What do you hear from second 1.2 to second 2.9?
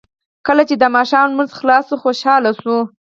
لمونځ خلاص شو خوشاله شو.